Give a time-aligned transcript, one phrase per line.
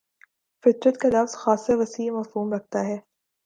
[0.63, 2.97] فطرت کا لفظ خاصہ وسیع مفہوم رکھتا ہے